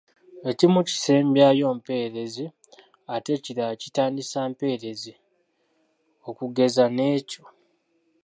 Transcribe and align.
Ekimu 0.49 0.79
kisembyayo 0.87 1.67
mpeerezi 1.77 2.45
ate 3.15 3.31
ekirala 3.37 3.73
kitandisa 3.81 4.39
mpeerezi 4.51 5.13
okugeza 6.29 6.83
n’ekyo. 6.95 7.43